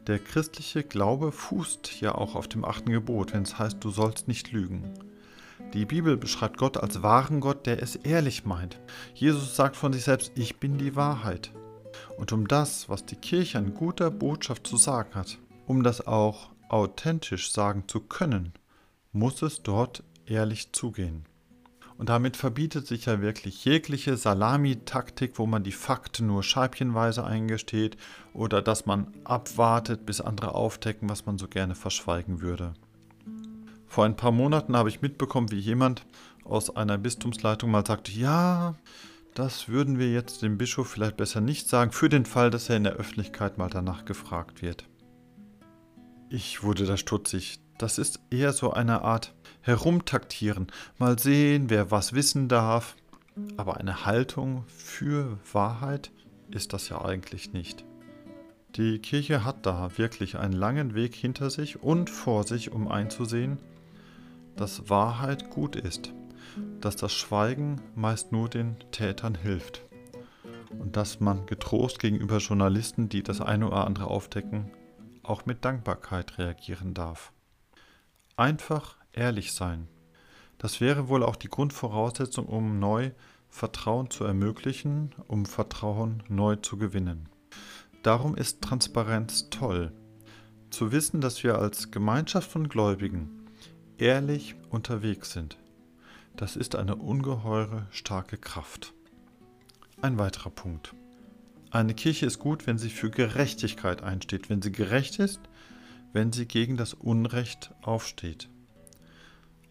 Der 0.08 0.18
christliche 0.18 0.84
Glaube 0.84 1.32
fußt 1.32 2.00
ja 2.00 2.14
auch 2.14 2.34
auf 2.34 2.48
dem 2.48 2.64
achten 2.64 2.90
Gebot, 2.90 3.34
wenn 3.34 3.42
es 3.42 3.58
heißt, 3.58 3.76
du 3.84 3.90
sollst 3.90 4.26
nicht 4.26 4.52
lügen. 4.52 4.94
Die 5.74 5.84
Bibel 5.84 6.16
beschreibt 6.16 6.56
Gott 6.56 6.78
als 6.78 7.02
wahren 7.02 7.40
Gott, 7.40 7.66
der 7.66 7.82
es 7.82 7.94
ehrlich 7.94 8.46
meint. 8.46 8.80
Jesus 9.12 9.54
sagt 9.54 9.76
von 9.76 9.92
sich 9.92 10.04
selbst, 10.04 10.32
ich 10.34 10.56
bin 10.56 10.78
die 10.78 10.96
Wahrheit. 10.96 11.52
Und 12.16 12.32
um 12.32 12.48
das, 12.48 12.88
was 12.88 13.04
die 13.04 13.16
Kirche 13.16 13.58
an 13.58 13.74
guter 13.74 14.10
Botschaft 14.10 14.66
zu 14.66 14.78
sagen 14.78 15.14
hat, 15.14 15.36
um 15.66 15.82
das 15.82 16.06
auch 16.06 16.48
authentisch 16.70 17.52
sagen 17.52 17.84
zu 17.86 18.00
können, 18.00 18.54
muss 19.12 19.42
es 19.42 19.62
dort 19.62 20.02
ehrlich 20.24 20.72
zugehen. 20.72 21.26
Und 21.98 22.08
damit 22.08 22.36
verbietet 22.36 22.86
sich 22.86 23.06
ja 23.06 23.20
wirklich 23.20 23.64
jegliche 23.64 24.16
Salamitaktik, 24.16 25.32
wo 25.34 25.46
man 25.46 25.64
die 25.64 25.72
Fakten 25.72 26.28
nur 26.28 26.44
scheibchenweise 26.44 27.24
eingesteht 27.24 27.96
oder 28.32 28.62
dass 28.62 28.86
man 28.86 29.08
abwartet, 29.24 30.06
bis 30.06 30.20
andere 30.20 30.54
aufdecken, 30.54 31.08
was 31.08 31.26
man 31.26 31.38
so 31.38 31.48
gerne 31.48 31.74
verschweigen 31.74 32.40
würde. 32.40 32.74
Vor 33.88 34.04
ein 34.04 34.16
paar 34.16 34.30
Monaten 34.30 34.76
habe 34.76 34.88
ich 34.88 35.02
mitbekommen, 35.02 35.50
wie 35.50 35.58
jemand 35.58 36.06
aus 36.44 36.74
einer 36.74 36.98
Bistumsleitung 36.98 37.70
mal 37.70 37.84
sagte, 37.84 38.12
ja, 38.12 38.76
das 39.34 39.68
würden 39.68 39.98
wir 39.98 40.12
jetzt 40.12 40.42
dem 40.42 40.56
Bischof 40.56 40.88
vielleicht 40.88 41.16
besser 41.16 41.40
nicht 41.40 41.68
sagen, 41.68 41.90
für 41.90 42.08
den 42.08 42.26
Fall, 42.26 42.50
dass 42.50 42.68
er 42.68 42.76
in 42.76 42.84
der 42.84 42.94
Öffentlichkeit 42.94 43.58
mal 43.58 43.70
danach 43.70 44.04
gefragt 44.04 44.62
wird. 44.62 44.84
Ich 46.28 46.62
wurde 46.62 46.86
da 46.86 46.96
stutzig. 46.96 47.58
Das 47.78 47.98
ist 47.98 48.20
eher 48.30 48.52
so 48.52 48.72
eine 48.72 49.02
Art 49.02 49.34
herumtaktieren, 49.68 50.68
mal 50.96 51.18
sehen, 51.18 51.68
wer 51.68 51.90
was 51.90 52.14
wissen 52.14 52.48
darf. 52.48 52.96
Aber 53.58 53.76
eine 53.76 54.06
Haltung 54.06 54.64
für 54.66 55.38
Wahrheit 55.52 56.10
ist 56.50 56.72
das 56.72 56.88
ja 56.88 57.04
eigentlich 57.04 57.52
nicht. 57.52 57.84
Die 58.76 58.98
Kirche 58.98 59.44
hat 59.44 59.66
da 59.66 59.96
wirklich 59.98 60.38
einen 60.38 60.54
langen 60.54 60.94
Weg 60.94 61.14
hinter 61.14 61.50
sich 61.50 61.82
und 61.82 62.08
vor 62.08 62.44
sich, 62.44 62.72
um 62.72 62.88
einzusehen, 62.88 63.58
dass 64.56 64.88
Wahrheit 64.88 65.50
gut 65.50 65.76
ist, 65.76 66.14
dass 66.80 66.96
das 66.96 67.12
Schweigen 67.12 67.80
meist 67.94 68.32
nur 68.32 68.48
den 68.48 68.76
Tätern 68.90 69.34
hilft 69.34 69.82
und 70.78 70.96
dass 70.96 71.20
man 71.20 71.44
getrost 71.44 71.98
gegenüber 71.98 72.38
Journalisten, 72.38 73.10
die 73.10 73.22
das 73.22 73.42
eine 73.42 73.66
oder 73.66 73.86
andere 73.86 74.06
aufdecken, 74.06 74.70
auch 75.22 75.44
mit 75.44 75.64
Dankbarkeit 75.64 76.38
reagieren 76.38 76.94
darf. 76.94 77.32
Einfach 78.36 78.97
ehrlich 79.18 79.52
sein. 79.52 79.88
Das 80.56 80.80
wäre 80.80 81.08
wohl 81.08 81.22
auch 81.22 81.36
die 81.36 81.48
Grundvoraussetzung, 81.48 82.46
um 82.46 82.78
neu 82.78 83.10
Vertrauen 83.48 84.10
zu 84.10 84.24
ermöglichen, 84.24 85.14
um 85.26 85.44
Vertrauen 85.44 86.22
neu 86.28 86.56
zu 86.56 86.78
gewinnen. 86.78 87.28
Darum 88.02 88.36
ist 88.36 88.62
Transparenz 88.62 89.50
toll. 89.50 89.92
Zu 90.70 90.92
wissen, 90.92 91.20
dass 91.20 91.42
wir 91.42 91.58
als 91.58 91.90
Gemeinschaft 91.90 92.50
von 92.50 92.68
Gläubigen 92.68 93.46
ehrlich 93.98 94.54
unterwegs 94.70 95.32
sind. 95.32 95.58
Das 96.36 96.54
ist 96.54 96.76
eine 96.76 96.96
ungeheure 96.96 97.86
starke 97.90 98.36
Kraft. 98.36 98.94
Ein 100.00 100.18
weiterer 100.18 100.50
Punkt. 100.50 100.94
Eine 101.70 101.94
Kirche 101.94 102.26
ist 102.26 102.38
gut, 102.38 102.66
wenn 102.66 102.78
sie 102.78 102.90
für 102.90 103.10
Gerechtigkeit 103.10 104.02
einsteht, 104.02 104.48
wenn 104.48 104.62
sie 104.62 104.72
gerecht 104.72 105.18
ist, 105.18 105.40
wenn 106.12 106.32
sie 106.32 106.46
gegen 106.46 106.76
das 106.76 106.94
Unrecht 106.94 107.74
aufsteht. 107.82 108.48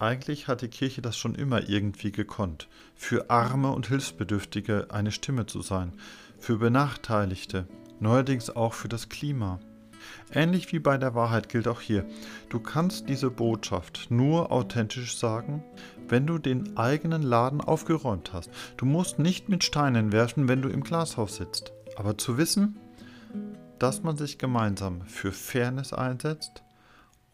Eigentlich 0.00 0.46
hat 0.46 0.62
die 0.62 0.68
Kirche 0.68 1.02
das 1.02 1.16
schon 1.16 1.34
immer 1.34 1.68
irgendwie 1.68 2.12
gekonnt, 2.12 2.68
für 2.94 3.30
Arme 3.30 3.72
und 3.72 3.88
Hilfsbedürftige 3.88 4.86
eine 4.90 5.10
Stimme 5.10 5.46
zu 5.46 5.60
sein, 5.60 5.92
für 6.38 6.58
Benachteiligte, 6.58 7.66
neuerdings 7.98 8.48
auch 8.48 8.74
für 8.74 8.88
das 8.88 9.08
Klima. 9.08 9.58
Ähnlich 10.32 10.72
wie 10.72 10.78
bei 10.78 10.98
der 10.98 11.16
Wahrheit 11.16 11.48
gilt 11.48 11.66
auch 11.66 11.80
hier, 11.80 12.06
du 12.48 12.60
kannst 12.60 13.08
diese 13.08 13.28
Botschaft 13.28 14.06
nur 14.08 14.52
authentisch 14.52 15.16
sagen, 15.16 15.64
wenn 16.06 16.28
du 16.28 16.38
den 16.38 16.76
eigenen 16.76 17.22
Laden 17.22 17.60
aufgeräumt 17.60 18.32
hast. 18.32 18.50
Du 18.76 18.86
musst 18.86 19.18
nicht 19.18 19.48
mit 19.48 19.64
Steinen 19.64 20.12
werfen, 20.12 20.46
wenn 20.46 20.62
du 20.62 20.68
im 20.68 20.84
Glashaus 20.84 21.36
sitzt. 21.36 21.72
Aber 21.96 22.16
zu 22.16 22.38
wissen, 22.38 22.78
dass 23.80 24.04
man 24.04 24.16
sich 24.16 24.38
gemeinsam 24.38 25.02
für 25.06 25.32
Fairness 25.32 25.92
einsetzt 25.92 26.62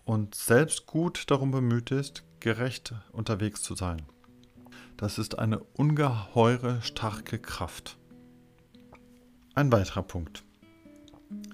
und 0.07 0.35
selbst 0.35 0.87
gut 0.87 1.31
darum 1.31 1.51
bemüht 1.51 1.91
ist, 1.91 2.25
gerecht 2.45 2.93
unterwegs 3.11 3.63
zu 3.63 3.75
sein. 3.75 4.03
Das 4.99 5.17
ist 5.17 5.39
eine 5.39 5.61
ungeheure 5.61 6.83
starke 6.83 7.39
Kraft. 7.39 7.97
Ein 9.55 9.73
weiterer 9.73 10.03
Punkt. 10.03 10.45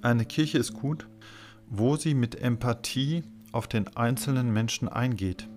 Eine 0.03 0.25
Kirche 0.25 0.59
ist 0.59 0.75
gut, 0.75 1.07
wo 1.69 1.95
sie 1.95 2.13
mit 2.13 2.35
Empathie 2.35 3.23
auf 3.53 3.69
den 3.69 3.97
einzelnen 3.97 4.53
Menschen 4.53 4.89
eingeht. 4.89 5.49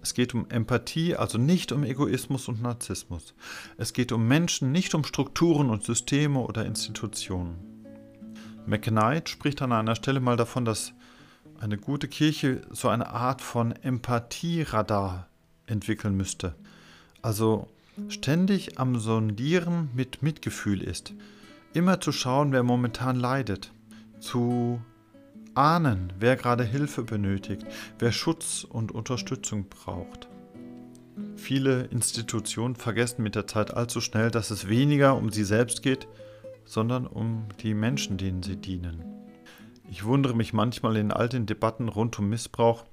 Es 0.00 0.14
geht 0.14 0.32
um 0.32 0.48
Empathie, 0.48 1.16
also 1.16 1.38
nicht 1.38 1.72
um 1.72 1.82
Egoismus 1.82 2.46
und 2.46 2.62
Narzissmus. 2.62 3.34
Es 3.78 3.92
geht 3.92 4.12
um 4.12 4.28
Menschen, 4.28 4.70
nicht 4.70 4.94
um 4.94 5.02
Strukturen 5.02 5.70
und 5.70 5.82
Systeme 5.82 6.38
oder 6.38 6.64
Institutionen. 6.66 7.56
McKnight 8.66 9.28
spricht 9.28 9.60
an 9.60 9.72
einer 9.72 9.96
Stelle 9.96 10.20
mal 10.20 10.36
davon, 10.36 10.64
dass 10.64 10.94
eine 11.62 11.78
gute 11.78 12.08
Kirche 12.08 12.62
so 12.70 12.88
eine 12.88 13.10
Art 13.10 13.40
von 13.40 13.70
Empathieradar 13.70 15.28
entwickeln 15.66 16.16
müsste. 16.16 16.56
Also 17.22 17.68
ständig 18.08 18.80
am 18.80 18.98
Sondieren 18.98 19.88
mit 19.94 20.24
Mitgefühl 20.24 20.82
ist. 20.82 21.14
Immer 21.72 22.00
zu 22.00 22.10
schauen, 22.10 22.50
wer 22.50 22.64
momentan 22.64 23.14
leidet. 23.14 23.70
Zu 24.18 24.82
ahnen, 25.54 26.12
wer 26.18 26.34
gerade 26.34 26.64
Hilfe 26.64 27.04
benötigt, 27.04 27.64
wer 28.00 28.10
Schutz 28.10 28.64
und 28.68 28.90
Unterstützung 28.90 29.68
braucht. 29.68 30.28
Viele 31.36 31.84
Institutionen 31.84 32.74
vergessen 32.74 33.22
mit 33.22 33.36
der 33.36 33.46
Zeit 33.46 33.72
allzu 33.72 34.00
schnell, 34.00 34.32
dass 34.32 34.50
es 34.50 34.68
weniger 34.68 35.16
um 35.16 35.30
sie 35.30 35.44
selbst 35.44 35.82
geht, 35.82 36.08
sondern 36.64 37.06
um 37.06 37.46
die 37.62 37.74
Menschen, 37.74 38.16
denen 38.16 38.42
sie 38.42 38.56
dienen. 38.56 39.21
Ich 39.92 40.04
wundere 40.04 40.34
mich 40.34 40.54
manchmal 40.54 40.96
in 40.96 41.12
all 41.12 41.28
den 41.28 41.44
Debatten 41.44 41.90
rund 41.90 42.18
um 42.18 42.30
Missbrauch, 42.30 42.86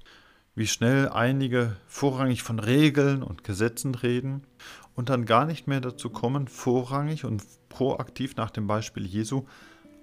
wie 0.54 0.66
schnell 0.66 1.08
einige 1.08 1.78
vorrangig 1.86 2.42
von 2.42 2.58
Regeln 2.58 3.22
und 3.22 3.42
Gesetzen 3.42 3.94
reden 3.94 4.42
und 4.94 5.08
dann 5.08 5.24
gar 5.24 5.46
nicht 5.46 5.66
mehr 5.66 5.80
dazu 5.80 6.10
kommen, 6.10 6.46
vorrangig 6.46 7.24
und 7.24 7.42
proaktiv 7.70 8.36
nach 8.36 8.50
dem 8.50 8.66
Beispiel 8.66 9.06
Jesu 9.06 9.46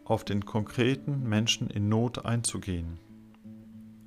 auf 0.05 0.25
den 0.25 0.45
konkreten 0.45 1.21
Menschen 1.21 1.69
in 1.69 1.87
Not 1.87 2.25
einzugehen. 2.25 2.97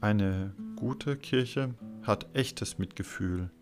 Eine 0.00 0.52
gute 0.74 1.16
Kirche 1.16 1.74
hat 2.02 2.26
echtes 2.34 2.78
Mitgefühl 2.78 3.52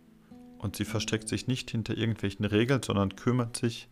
und 0.56 0.75
sie 0.75 0.87
versteckt 0.87 1.28
sich 1.28 1.47
nicht 1.47 1.70
hinter 1.70 1.99
irgendwelchen 1.99 2.47
Regeln, 2.47 2.82
sondern 2.82 3.14
kümmert 3.14 3.58
sich 3.58 3.90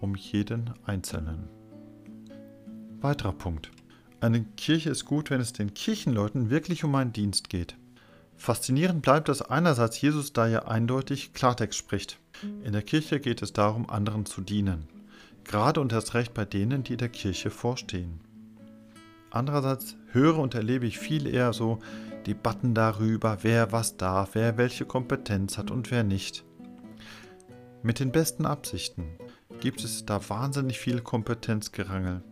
um 0.00 0.14
jeden 0.14 0.72
Einzelnen. 0.86 1.50
Weiterer 3.02 3.34
Punkt. 3.34 3.70
Eine 4.24 4.42
Kirche 4.56 4.88
ist 4.88 5.04
gut, 5.04 5.28
wenn 5.28 5.42
es 5.42 5.52
den 5.52 5.74
Kirchenleuten 5.74 6.48
wirklich 6.48 6.82
um 6.82 6.94
einen 6.94 7.12
Dienst 7.12 7.50
geht. 7.50 7.76
Faszinierend 8.36 9.02
bleibt, 9.02 9.28
dass 9.28 9.42
einerseits 9.42 10.00
Jesus 10.00 10.32
da 10.32 10.46
ja 10.46 10.66
eindeutig 10.66 11.34
Klartext 11.34 11.78
spricht. 11.78 12.18
In 12.64 12.72
der 12.72 12.82
Kirche 12.82 13.20
geht 13.20 13.42
es 13.42 13.52
darum, 13.52 13.90
anderen 13.90 14.24
zu 14.24 14.40
dienen 14.40 14.88
gerade 15.44 15.80
und 15.80 15.92
erst 15.92 16.14
recht 16.14 16.34
bei 16.34 16.44
denen, 16.44 16.82
die 16.82 16.96
der 16.96 17.08
Kirche 17.08 17.50
vorstehen. 17.50 18.20
Andererseits 19.30 19.96
höre 20.10 20.38
und 20.38 20.54
erlebe 20.54 20.86
ich 20.86 20.98
viel 20.98 21.26
eher 21.26 21.52
so 21.52 21.80
Debatten 22.26 22.74
darüber, 22.74 23.38
wer 23.42 23.72
was 23.72 23.96
darf, 23.96 24.30
wer 24.32 24.56
welche 24.56 24.86
Kompetenz 24.86 25.58
hat 25.58 25.70
und 25.70 25.90
wer 25.90 26.02
nicht. 26.02 26.44
Mit 27.82 28.00
den 28.00 28.12
besten 28.12 28.46
Absichten 28.46 29.04
gibt 29.60 29.84
es 29.84 30.06
da 30.06 30.26
wahnsinnig 30.28 30.78
viel 30.78 31.00
Kompetenzgerangel. 31.00 32.22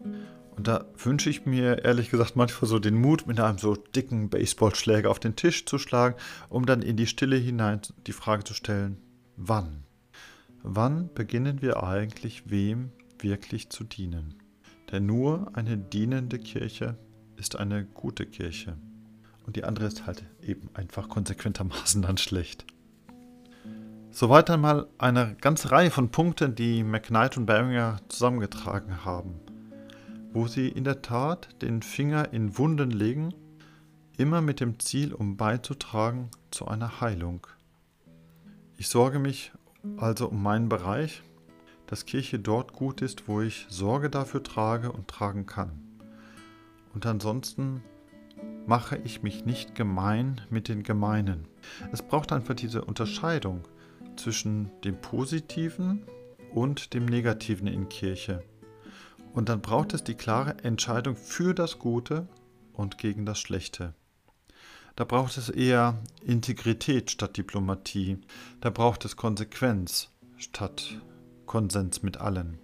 Und 0.63 0.69
da 0.69 0.85
wünsche 0.97 1.29
ich 1.29 1.45
mir 1.45 1.85
ehrlich 1.85 2.11
gesagt 2.11 2.37
manchmal 2.37 2.69
so 2.69 2.79
den 2.79 2.95
Mut, 2.95 3.27
mit 3.27 3.41
einem 3.41 3.59
so 3.59 3.75
dicken 3.75 4.31
Baseballschläger 4.31 5.11
auf 5.11 5.19
den 5.19 5.35
Tisch 5.35 5.67
zu 5.67 5.77
schlagen, 5.77 6.15
um 6.51 6.67
dann 6.67 6.83
in 6.83 6.97
die 6.97 7.09
Stille 7.09 7.35
hinein 7.35 7.81
die 8.07 8.13
Frage 8.13 8.45
zu 8.45 8.55
stellen, 8.55 8.97
wann? 9.37 9.83
Wann 10.63 11.13
beginnen 11.15 11.63
wir 11.63 11.83
eigentlich 11.83 12.49
wem 12.49 12.93
wirklich 13.19 13.71
zu 13.71 13.83
dienen. 13.83 14.35
Denn 14.93 15.05
nur 15.05 15.51
eine 15.55 15.77
dienende 15.77 16.39
Kirche 16.39 16.97
ist 17.37 17.57
eine 17.57 17.85
gute 17.85 18.25
Kirche. 18.25 18.77
Und 19.45 19.57
die 19.57 19.65
andere 19.65 19.87
ist 19.87 20.07
halt 20.07 20.23
eben 20.43 20.71
einfach 20.75 21.09
konsequentermaßen 21.09 22.03
dann 22.03 22.19
schlecht. 22.19 22.67
Soweit 24.13 24.49
einmal 24.49 24.87
eine 24.99 25.35
ganze 25.41 25.73
Reihe 25.73 25.91
von 25.91 26.11
Punkten, 26.11 26.55
die 26.55 26.85
McKnight 26.85 27.37
und 27.37 27.47
Beringer 27.47 27.99
zusammengetragen 28.09 29.05
haben, 29.05 29.41
wo 30.33 30.47
sie 30.47 30.69
in 30.69 30.85
der 30.85 31.03
Tat 31.03 31.49
den 31.63 31.83
Finger 31.83 32.33
in 32.33 32.57
Wunden 32.59 32.91
legen, 32.91 33.35
immer 34.17 34.41
mit 34.41 34.61
dem 34.61 34.79
Ziel, 34.79 35.13
um 35.13 35.37
beizutragen 35.37 36.31
zu 36.51 36.67
einer 36.67 37.01
Heilung. 37.01 37.47
Ich 38.77 38.89
sorge 38.89 39.19
mich 39.19 39.53
also 39.97 40.29
um 40.29 40.43
meinen 40.43 40.69
Bereich, 40.69 41.23
dass 41.87 42.07
Kirche 42.07 42.39
dort 42.39 42.73
gut 42.73 43.03
ist, 43.03 43.29
wo 43.29 43.43
ich 43.43 43.67
Sorge 43.69 44.09
dafür 44.09 44.43
trage 44.43 44.91
und 44.91 45.09
tragen 45.09 45.47
kann. 45.47 45.73
Und 46.95 47.05
ansonsten 47.07 47.83
mache 48.67 48.99
ich 49.05 49.23
mich 49.23 49.45
nicht 49.45 49.75
gemein 49.75 50.41
mit 50.51 50.69
den 50.69 50.83
Gemeinen. 50.83 51.47
Es 51.91 52.03
braucht 52.03 52.33
einfach 52.33 52.55
diese 52.55 52.85
Unterscheidung 52.85 53.63
zwischen 54.17 54.71
dem 54.85 55.01
Positiven 55.01 56.05
und 56.55 56.95
dem 56.95 57.07
Negativen 57.07 57.67
in 57.67 57.89
Kirche. 57.89 58.43
Und 59.33 59.49
dann 59.49 59.63
braucht 59.63 59.95
es 59.95 60.05
die 60.05 60.15
klare 60.15 60.59
Entscheidung 60.63 61.17
für 61.17 61.55
das 61.55 61.79
Gute 61.79 62.29
und 62.73 62.99
gegen 62.99 63.25
das 63.25 63.39
Schlechte. 63.39 63.95
Da 64.97 65.05
braucht 65.05 65.39
es 65.39 65.49
eher 65.49 65.99
Integrität 66.23 67.11
statt 67.11 67.37
Diplomatie. 67.37 68.19
Da 68.61 68.71
braucht 68.71 69.05
es 69.05 69.17
Konsequenz 69.17 70.11
statt 70.37 71.01
Konsens 71.47 72.03
mit 72.03 72.19
allen. 72.19 72.59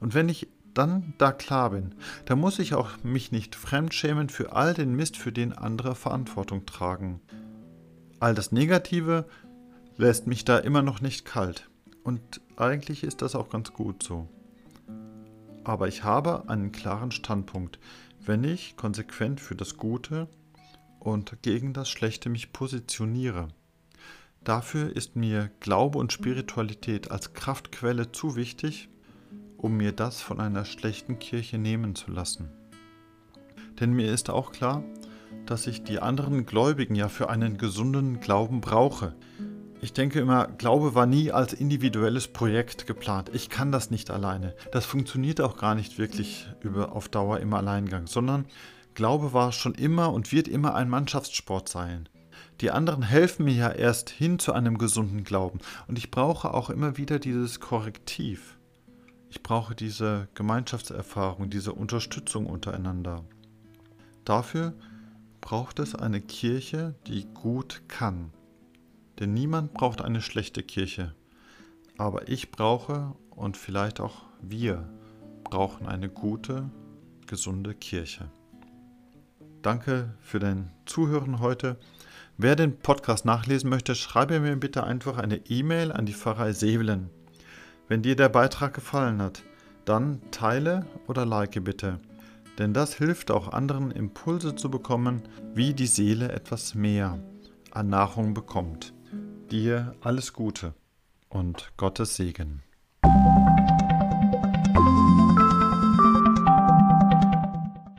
Und 0.00 0.14
wenn 0.14 0.28
ich 0.28 0.48
dann 0.72 1.14
da 1.18 1.30
klar 1.30 1.70
bin, 1.70 1.94
dann 2.24 2.40
muss 2.40 2.58
ich 2.58 2.74
auch 2.74 2.90
mich 3.04 3.30
nicht 3.30 3.54
fremdschämen 3.54 4.28
für 4.28 4.52
all 4.52 4.74
den 4.74 4.94
Mist, 4.94 5.16
für 5.16 5.30
den 5.30 5.52
andere 5.52 5.94
Verantwortung 5.94 6.66
tragen. 6.66 7.20
All 8.18 8.34
das 8.34 8.50
Negative 8.50 9.26
lässt 9.96 10.26
mich 10.26 10.44
da 10.44 10.58
immer 10.58 10.82
noch 10.82 11.00
nicht 11.00 11.24
kalt. 11.24 11.70
Und 12.02 12.40
eigentlich 12.56 13.04
ist 13.04 13.22
das 13.22 13.36
auch 13.36 13.48
ganz 13.48 13.72
gut 13.72 14.02
so. 14.02 14.28
Aber 15.64 15.88
ich 15.88 16.04
habe 16.04 16.48
einen 16.48 16.72
klaren 16.72 17.10
Standpunkt, 17.10 17.78
wenn 18.20 18.44
ich 18.44 18.76
konsequent 18.76 19.40
für 19.40 19.56
das 19.56 19.76
Gute 19.76 20.28
und 21.00 21.42
gegen 21.42 21.72
das 21.72 21.88
Schlechte 21.88 22.28
mich 22.28 22.52
positioniere. 22.52 23.48
Dafür 24.44 24.94
ist 24.94 25.16
mir 25.16 25.50
Glaube 25.60 25.98
und 25.98 26.12
Spiritualität 26.12 27.10
als 27.10 27.32
Kraftquelle 27.32 28.12
zu 28.12 28.36
wichtig, 28.36 28.90
um 29.56 29.78
mir 29.78 29.92
das 29.92 30.20
von 30.20 30.38
einer 30.38 30.66
schlechten 30.66 31.18
Kirche 31.18 31.56
nehmen 31.56 31.94
zu 31.94 32.10
lassen. 32.10 32.50
Denn 33.80 33.94
mir 33.94 34.12
ist 34.12 34.28
auch 34.28 34.52
klar, 34.52 34.84
dass 35.46 35.66
ich 35.66 35.82
die 35.82 35.98
anderen 35.98 36.44
Gläubigen 36.44 36.94
ja 36.94 37.08
für 37.08 37.30
einen 37.30 37.56
gesunden 37.56 38.20
Glauben 38.20 38.60
brauche. 38.60 39.14
Ich 39.84 39.92
denke 39.92 40.18
immer, 40.18 40.46
Glaube 40.46 40.94
war 40.94 41.04
nie 41.04 41.30
als 41.30 41.52
individuelles 41.52 42.28
Projekt 42.28 42.86
geplant. 42.86 43.30
Ich 43.34 43.50
kann 43.50 43.70
das 43.70 43.90
nicht 43.90 44.10
alleine. 44.10 44.54
Das 44.72 44.86
funktioniert 44.86 45.42
auch 45.42 45.58
gar 45.58 45.74
nicht 45.74 45.98
wirklich 45.98 46.48
über, 46.62 46.92
auf 46.96 47.10
Dauer 47.10 47.40
im 47.40 47.52
Alleingang, 47.52 48.06
sondern 48.06 48.46
Glaube 48.94 49.34
war 49.34 49.52
schon 49.52 49.74
immer 49.74 50.10
und 50.14 50.32
wird 50.32 50.48
immer 50.48 50.74
ein 50.74 50.88
Mannschaftssport 50.88 51.68
sein. 51.68 52.08
Die 52.62 52.70
anderen 52.70 53.02
helfen 53.02 53.44
mir 53.44 53.52
ja 53.52 53.68
erst 53.68 54.08
hin 54.08 54.38
zu 54.38 54.54
einem 54.54 54.78
gesunden 54.78 55.22
Glauben. 55.22 55.58
Und 55.86 55.98
ich 55.98 56.10
brauche 56.10 56.54
auch 56.54 56.70
immer 56.70 56.96
wieder 56.96 57.18
dieses 57.18 57.60
Korrektiv. 57.60 58.56
Ich 59.28 59.42
brauche 59.42 59.74
diese 59.74 60.28
Gemeinschaftserfahrung, 60.32 61.50
diese 61.50 61.74
Unterstützung 61.74 62.46
untereinander. 62.46 63.22
Dafür 64.24 64.72
braucht 65.42 65.78
es 65.78 65.94
eine 65.94 66.22
Kirche, 66.22 66.94
die 67.06 67.26
gut 67.34 67.82
kann. 67.86 68.30
Denn 69.18 69.32
niemand 69.32 69.74
braucht 69.74 70.02
eine 70.02 70.20
schlechte 70.20 70.62
Kirche. 70.62 71.14
Aber 71.96 72.28
ich 72.28 72.50
brauche 72.50 73.14
und 73.30 73.56
vielleicht 73.56 74.00
auch 74.00 74.22
wir 74.42 74.88
brauchen 75.44 75.86
eine 75.86 76.08
gute, 76.08 76.70
gesunde 77.26 77.74
Kirche. 77.74 78.28
Danke 79.62 80.14
für 80.20 80.40
dein 80.40 80.70
Zuhören 80.84 81.40
heute. 81.40 81.78
Wer 82.36 82.56
den 82.56 82.76
Podcast 82.76 83.24
nachlesen 83.24 83.70
möchte, 83.70 83.94
schreibe 83.94 84.40
mir 84.40 84.56
bitte 84.56 84.84
einfach 84.84 85.18
eine 85.18 85.36
E-Mail 85.48 85.92
an 85.92 86.04
die 86.04 86.12
Pfarrei 86.12 86.52
Sevelen. 86.52 87.08
Wenn 87.88 88.02
dir 88.02 88.16
der 88.16 88.28
Beitrag 88.28 88.74
gefallen 88.74 89.22
hat, 89.22 89.42
dann 89.84 90.20
teile 90.30 90.86
oder 91.06 91.24
like 91.24 91.62
bitte, 91.62 92.00
denn 92.58 92.74
das 92.74 92.94
hilft 92.94 93.30
auch 93.30 93.52
anderen 93.52 93.90
Impulse 93.90 94.54
zu 94.54 94.70
bekommen, 94.70 95.22
wie 95.54 95.74
die 95.74 95.86
Seele 95.86 96.32
etwas 96.32 96.74
mehr 96.74 97.18
an 97.70 97.88
Nahrung 97.88 98.34
bekommt. 98.34 98.94
Dir 99.50 99.94
alles 100.00 100.32
Gute 100.32 100.74
und 101.28 101.72
Gottes 101.76 102.16
Segen. 102.16 102.62